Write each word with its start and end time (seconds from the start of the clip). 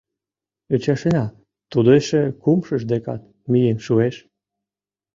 Ӱчашена, 0.73 1.25
тудо 1.71 1.89
эше 1.99 2.21
кумшыж 2.41 2.81
декат 2.91 3.21
миен 3.51 3.77
шуэш? 3.85 4.15